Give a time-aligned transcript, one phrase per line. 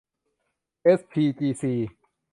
[0.83, 1.73] เอสพีซีจี